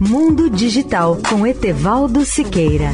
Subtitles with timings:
[0.00, 2.92] Mundo Digital com Etevaldo Siqueira.